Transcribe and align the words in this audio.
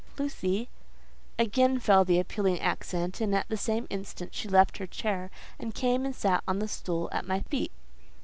Lucy…." 0.17 0.67
Again 1.37 1.77
fell 1.77 2.03
the 2.03 2.19
appealing 2.19 2.59
accent, 2.59 3.21
and 3.21 3.35
at 3.35 3.47
the 3.49 3.55
same 3.55 3.85
instant 3.91 4.33
she 4.33 4.47
left 4.49 4.79
her 4.79 4.87
chair, 4.87 5.29
and 5.59 5.75
came 5.75 6.05
and 6.07 6.15
sat 6.15 6.43
on 6.47 6.57
the 6.57 6.67
stool 6.67 7.07
at 7.11 7.27
my 7.27 7.41
feet. 7.41 7.71